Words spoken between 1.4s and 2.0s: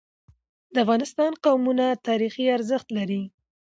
قومونه